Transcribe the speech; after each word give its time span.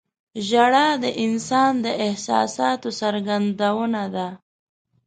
•ژړا 0.47 0.87
د 1.03 1.05
انسان 1.25 1.71
د 1.85 1.87
احساساتو 2.05 2.89
څرګندونه 3.01 4.01
ده. 4.15 4.27